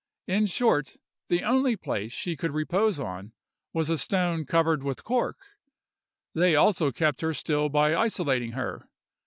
[0.25, 0.97] In short,
[1.27, 3.33] the only place she could repose on,
[3.71, 5.37] was a stone covered with cork;
[6.33, 8.89] they also kept her still by isolating her.